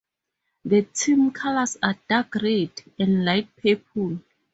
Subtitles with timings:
[0.65, 4.17] The team's colors are dark-red and light purple.